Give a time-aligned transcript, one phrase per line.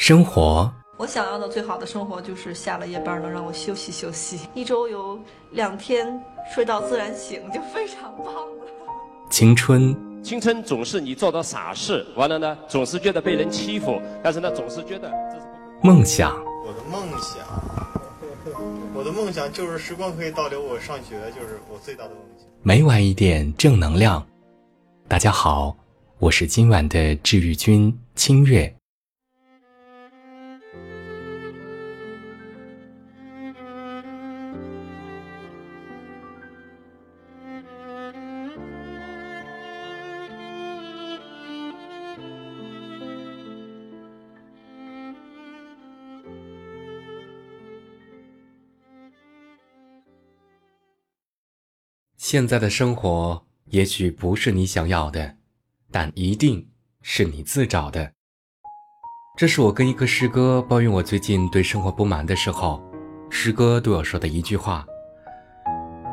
[0.00, 6.18] 生活，我想要的最好的生活就是下了夜班能让我休息休息，一周有两天
[6.54, 8.66] 睡到自然醒就非常棒了。
[9.30, 15.46] 青春，青春总是你做的傻事，完了呢，总是觉得被人欺负，但是呢，总是觉得这是
[15.82, 16.34] 梦想，
[16.66, 17.44] 我的梦想，
[18.96, 22.48] 我的梦想就是时光可以倒流，我上学就是我最大的梦想。
[22.62, 24.26] 每晚一点正能量。
[25.06, 25.76] 大家好，
[26.18, 28.74] 我是今晚的治愈君清月。
[52.30, 55.34] 现在的生活也许不是你想要的，
[55.90, 56.64] 但一定
[57.02, 58.12] 是你自找的。
[59.36, 62.80] 这是我跟一个师哥抱怨我最近对生活不满的时候，
[63.30, 64.86] 师哥对我说的一句话。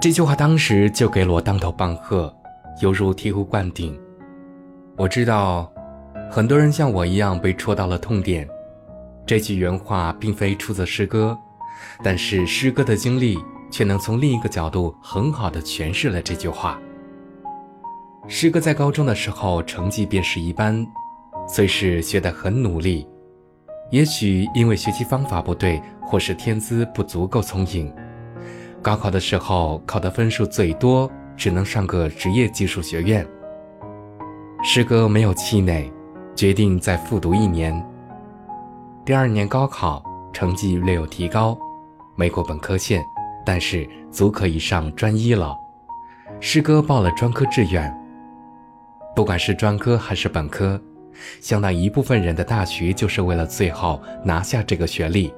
[0.01, 2.35] 这句话当时就给了我当头棒喝，
[2.81, 3.95] 犹如醍醐灌顶。
[4.95, 5.71] 我知道，
[6.31, 8.49] 很多人像我一样被戳到了痛点。
[9.23, 11.37] 这句原话并非出自诗歌，
[12.03, 13.37] 但是诗歌的经历。
[13.69, 16.79] 却能从另一个角度很好的诠释了这句话。
[18.27, 20.85] 师哥在高中的时候成绩便是一般，
[21.47, 23.07] 虽是学得很努力，
[23.89, 27.93] 也许因为学习方法不对，或是天资不足够聪颖，
[28.81, 33.25] 高考的时候考的分数最多，只能上个职业技术学院。
[34.63, 35.89] 师哥没有气馁，
[36.35, 37.81] 决定再复读一年。
[39.05, 41.57] 第二年高考成绩略有提高，
[42.17, 43.01] 没过本科线。
[43.47, 45.57] 但是足可以上专一了。
[46.41, 47.89] 师哥报了专科志愿。
[49.15, 50.77] 不管是专科还是本科，
[51.39, 55.33] 相当一部分人的大学就是为了最后拿下这个学历。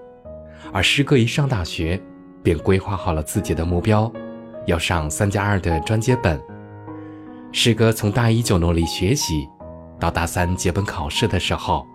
[0.74, 2.02] 而师哥一上大学，
[2.42, 4.12] 便规划好了自己的目标，
[4.66, 6.42] 要上三加二的专接本。
[7.52, 9.48] 师哥从大一就努力学习，
[10.00, 11.86] 到大三接本考试的时候，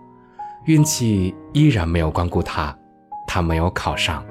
[0.63, 2.73] 运气依然没有光顾他，
[3.27, 4.25] 他没有考上。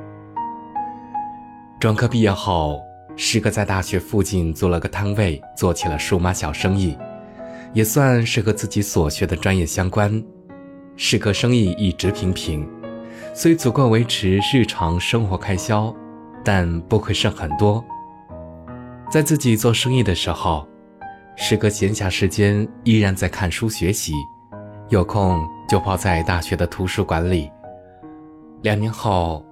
[1.84, 2.82] 专科毕业后，
[3.14, 6.96] 师哥在大学附近租了个摊位，做起了数码小生意，
[7.74, 10.24] 也算是和自己所学的专业相关。
[10.96, 12.66] 师哥生意一直平平，
[13.34, 15.94] 虽足够维持日常生活开销，
[16.42, 17.84] 但不会剩很多。
[19.10, 20.66] 在自己做生意的时候，
[21.36, 24.14] 师哥闲暇时间依然在看书学习，
[24.88, 27.50] 有空就泡在大学的图书馆里。
[28.62, 29.44] 两年后。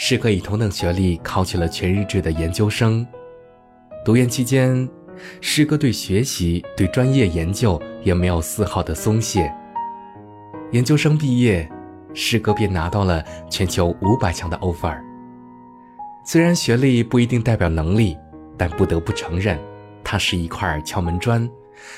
[0.00, 3.04] 师哥以同等学历考取了全日制的研究生。
[4.04, 4.88] 读研期间，
[5.40, 9.52] 师哥对学习、对专业研究也没有丝毫的松懈。
[10.70, 11.68] 研究生毕业，
[12.14, 14.96] 师哥便拿到了全球五百强的 offer。
[16.24, 18.16] 虽然学历不一定代表能力，
[18.56, 19.58] 但不得不承认，
[20.04, 21.50] 它是一块敲门砖。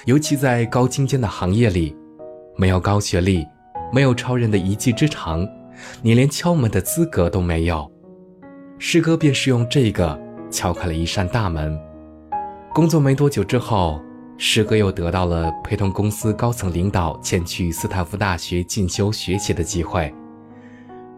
[0.06, 1.94] 尤其在高精尖的行业里，
[2.56, 3.46] 没有高学历，
[3.92, 5.46] 没有超人的一技之长。
[6.02, 7.90] 你连敲门的资格都没有，
[8.78, 10.18] 师哥便是用这个
[10.50, 11.78] 敲开了一扇大门。
[12.72, 14.00] 工作没多久之后，
[14.38, 20.12] 师哥又得到了陪同公司高层领导前去斯坦福大学进修学习的机会。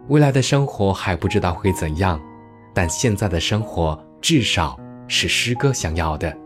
[0.09, 2.21] 未来的生活还不知道会怎样，
[2.75, 6.37] 但现在的生活至少是师哥想要的。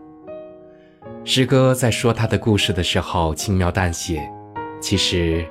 [1.23, 4.29] 师哥在说他的故事的时候轻描淡写，
[4.79, 5.45] 其实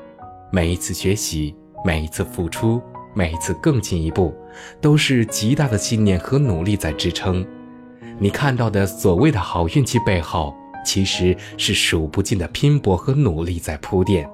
[0.52, 1.56] 每一次学习。
[1.84, 2.82] 每一次付出，
[3.14, 4.34] 每一次更进一步，
[4.80, 7.46] 都是极大的信念和努力在支撑。
[8.18, 10.54] 你看到的所谓的好运气背后，
[10.84, 14.28] 其实是数不尽的拼搏和努力在铺垫。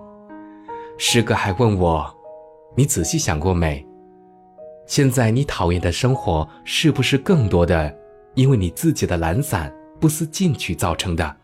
[0.98, 2.14] 师哥还问我
[2.76, 3.84] ：“你仔细想过没？
[4.86, 7.94] 现在你讨厌的生活，是不是更多的
[8.34, 11.36] 因为你自己的懒散、不思进取造成的？”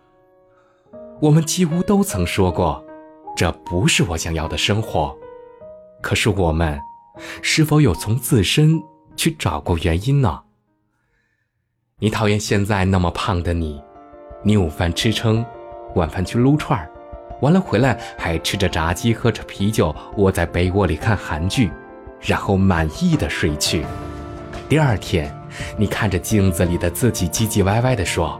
[1.20, 2.84] 我们几乎都曾说过
[3.36, 5.16] ：“这不是我想要的生活。”
[6.00, 6.80] 可是我们，
[7.42, 8.80] 是否有从自身
[9.16, 10.42] 去找过原因呢？
[11.98, 13.83] 你讨厌现在那么胖的你，
[14.45, 15.45] 你午饭吃撑，
[15.97, 16.89] 晚饭去撸串儿，
[17.41, 21.72] 完了回来还吃着炸鸡，喝着啤酒，窝在被窝里看韩剧，
[22.21, 23.84] 然后满意的睡去。
[24.68, 25.34] 第二天，
[25.77, 28.39] 你看着镜子里的自己，唧唧歪歪的说：“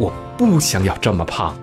[0.00, 1.56] 我不想要这么胖。”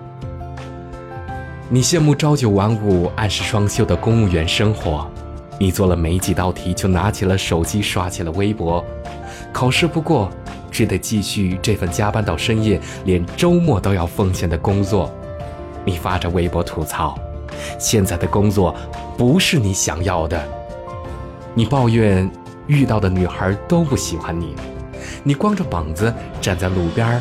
[1.68, 5.10] 你羡慕朝九晚五、按时双休的公务员生活，
[5.58, 8.84] 你做了没几道题就拿起了手机刷起了微博，
[9.52, 10.30] 考试不过
[10.70, 15.12] 只得继续这份加班到深夜、连周末都要奉献的工作。
[15.84, 17.18] 你发着微博吐槽：
[17.80, 18.72] 现在的工作
[19.18, 20.40] 不是你想要的。
[21.52, 22.30] 你抱怨
[22.68, 24.54] 遇到的女孩都不喜欢你，
[25.24, 27.20] 你光着膀子站在路边，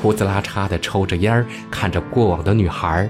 [0.00, 3.08] 胡子拉碴的抽着烟，看着过往的女孩，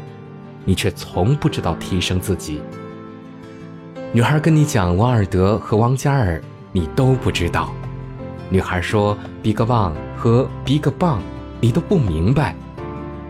[0.64, 2.60] 你却从不知道提升自己。
[4.12, 6.42] 女孩跟你讲王尔德和王嘉尔，
[6.72, 7.72] 你都不知道。
[8.48, 11.20] 女孩说 “Big Bang” 和 “Big Bang”，
[11.60, 12.54] 你都不明白。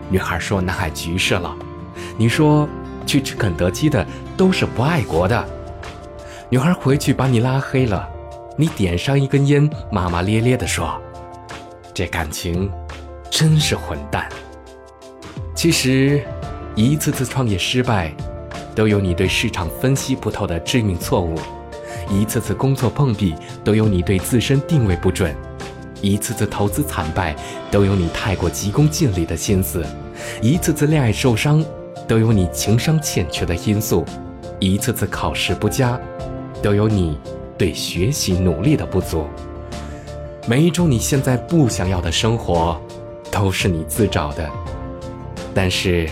[0.09, 1.55] 女孩说南海局势了，
[2.17, 2.67] 你说
[3.05, 4.05] 去吃肯德基的
[4.35, 5.47] 都是不爱国的。
[6.49, 8.09] 女孩回去把你拉黑了，
[8.57, 10.99] 你点上一根烟，骂骂咧咧地说
[11.93, 12.69] ：“这感情
[13.29, 14.27] 真是混蛋。”
[15.55, 16.25] 其实，
[16.75, 18.13] 一次次创业失败，
[18.73, 21.35] 都有你对市场分析不透的致命错误；
[22.09, 25.31] 一次次工作碰壁，都有你对自身定位不准；
[26.01, 27.35] 一次次投资惨败，
[27.69, 29.81] 都有你太过急功近利的心思；
[30.41, 31.63] 一次次恋爱受伤，
[32.07, 34.03] 都有你情商欠缺的因素；
[34.59, 35.99] 一次次考试不佳。
[36.63, 37.17] 都有你
[37.57, 39.25] 对学习努力的不足。
[40.47, 42.79] 每一种你现在不想要的生活，
[43.31, 44.47] 都是你自找的。
[45.51, 46.07] 但是，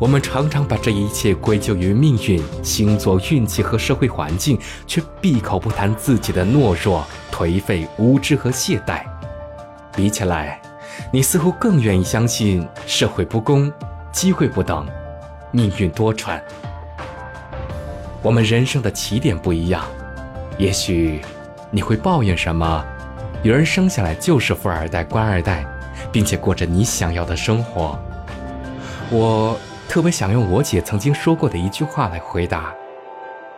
[0.00, 4.56] 我们常常把这一切归咎于命运、星座、运气和社会环境，
[4.86, 9.02] 却闭口不谈自己的懦弱、颓废、无知和懈怠。
[9.96, 10.60] 比起来，
[11.12, 13.72] 你似乎更愿意相信社会不公、
[14.12, 14.86] 机会不等、
[15.50, 16.40] 命运多舛。
[18.22, 19.84] 我们人生的起点不一样，
[20.58, 21.20] 也许
[21.72, 22.84] 你会抱怨什么？
[23.42, 25.66] 有人生下来就是富二代、官二代，
[26.12, 27.98] 并且过着你想要的生活。
[29.10, 29.58] 我
[29.98, 32.72] 特别想用我姐曾经说过的一句话来回答：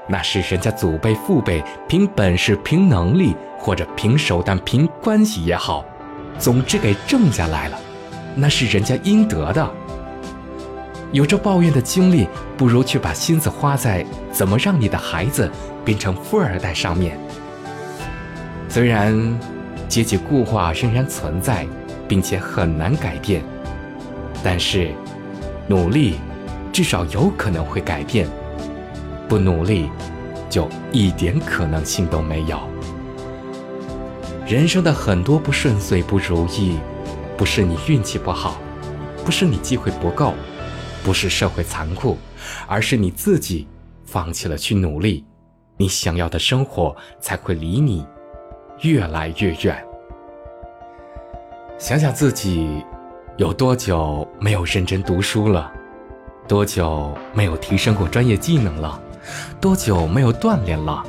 [0.08, 5.84] 那是人家祖辈、父辈凭本事、凭能力，或者凭手段、凭关系也好，
[6.38, 7.78] 总之给挣下来了，
[8.34, 9.70] 那是人家应得的。
[11.12, 12.26] 有着抱怨的经历，
[12.56, 14.02] 不如去把心思花在
[14.32, 15.50] 怎么让你的孩子
[15.84, 17.18] 变成富二代上面。
[18.66, 19.38] 虽然
[19.88, 21.66] 阶级固化仍然存在，
[22.08, 23.42] 并且很难改变，
[24.42, 24.90] 但是
[25.66, 26.18] 努力
[26.72, 28.28] 至少有可能会改变。
[29.28, 29.90] 不努力，
[30.48, 32.58] 就一点可能性都没有。
[34.46, 36.78] 人生的很多不顺遂、不如意，
[37.36, 38.58] 不是你运气不好，
[39.24, 40.34] 不是你机会不够。
[41.02, 42.18] 不是社会残酷，
[42.66, 43.66] 而是你自己
[44.04, 45.24] 放弃了去努力，
[45.78, 48.06] 你想要的生活才会离你
[48.82, 49.82] 越来越远。
[51.78, 52.84] 想想自己
[53.38, 55.72] 有多久没有认真读书了，
[56.48, 59.00] 多久没有提升过专业技能了，
[59.60, 61.02] 多久没有锻炼了？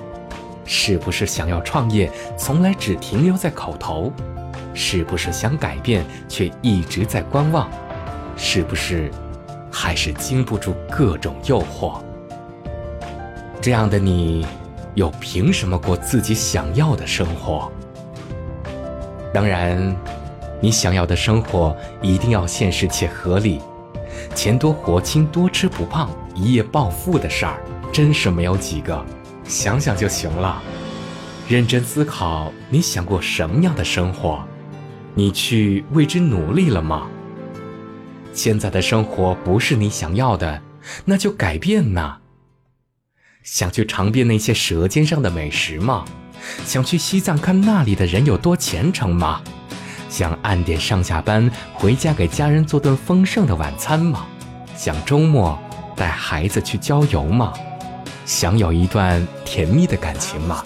[0.66, 4.14] 是不是想要创业，从来只停留在口头？
[4.74, 7.70] 是不是想改变，却一直在观望？
[8.38, 9.12] 是不是？
[9.72, 12.00] 还是经不住各种诱惑。
[13.62, 14.46] 这样的你，
[14.96, 17.72] 又凭什么过自己想要的生活？
[19.34, 19.96] 当然，
[20.60, 23.62] 你想要的生活一定要现实且合理。
[24.36, 27.60] 钱多活轻、多吃不胖、一夜暴富的事儿，
[27.92, 29.06] 真是没有几个。
[29.44, 30.62] 想想就行了。
[31.48, 34.44] 认真思考，你想过什么样的生活？
[35.14, 37.08] 你去为之努力了吗？
[38.34, 40.62] 现在的生活不是你想要的，
[41.04, 42.18] 那就改变呐。
[43.44, 46.06] 想去尝遍那些舌尖上的美食吗？
[46.66, 49.42] 想去西藏看那里的人有多虔诚吗？
[50.12, 54.28] 想按点上下班回家给家人做顿丰盛的晚餐吗？
[54.76, 55.58] 想周末
[55.96, 57.54] 带孩子去郊游吗？
[58.26, 60.66] 想有一段甜蜜的感情吗？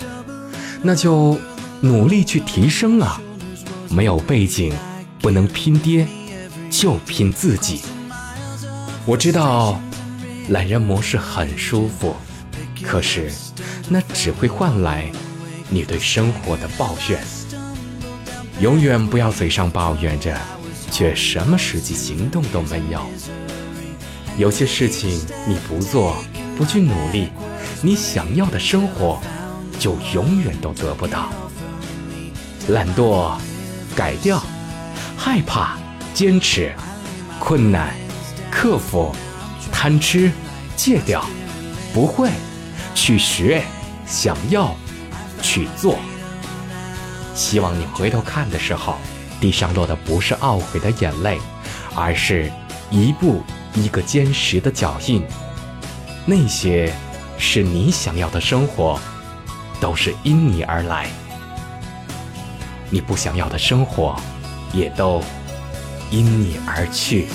[0.81, 1.39] 那就
[1.79, 3.21] 努力去提升啊！
[3.87, 4.73] 没有背景，
[5.21, 6.07] 不能拼爹。
[6.71, 7.83] 就拼自己。
[9.05, 9.79] 我知道，
[10.49, 12.15] 懒人模式很舒服，
[12.81, 13.31] 可是
[13.87, 15.09] 那只会换来
[15.69, 17.23] 你对生活的抱怨。
[18.61, 20.37] 永远不要嘴上抱怨着，
[20.89, 23.01] 却什么实际行动都没有。
[24.37, 25.09] 有些事情
[25.47, 26.17] 你不做，
[26.57, 27.29] 不去努力，
[27.81, 29.21] 你想要的生活
[29.77, 31.29] 就永远都得不到。
[32.69, 33.37] 懒惰，
[33.95, 34.39] 改掉；
[35.17, 35.77] 害怕。
[36.13, 36.73] 坚持，
[37.41, 37.93] 困难，
[38.49, 39.13] 克服，
[39.69, 40.31] 贪吃，
[40.77, 41.25] 戒掉，
[41.93, 42.29] 不会，
[42.93, 43.61] 去学，
[44.07, 44.73] 想要，
[45.41, 45.99] 去做。
[47.35, 48.95] 希望你回头看的时候，
[49.39, 51.37] 地上落的不是懊悔的眼泪，
[51.93, 52.51] 而是
[52.89, 53.43] 一步
[53.75, 55.23] 一个坚实的脚印。
[56.25, 56.91] 那些
[57.37, 58.99] 是你想要的生活，
[59.79, 61.07] 都是因你而来。
[62.89, 64.15] 你不想要的生活，
[64.73, 65.21] 也都。
[66.11, 67.27] 因你而去。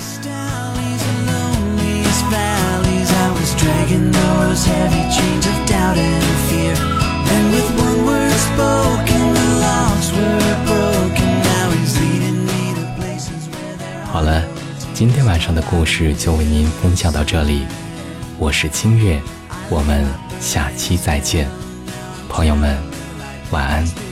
[3.61, 6.73] dragging those heavy chains of doubt and fear.
[7.27, 9.20] Then with one word spoken,
[14.11, 14.43] 好了，
[14.93, 17.65] 今天晚上的故事就为您分享到这里，
[18.37, 19.19] 我是清月，
[19.69, 20.05] 我们
[20.39, 21.47] 下期再见，
[22.29, 22.77] 朋友们，
[23.51, 24.10] 晚安。